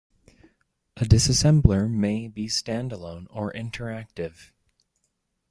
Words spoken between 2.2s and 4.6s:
be stand-alone or interactive.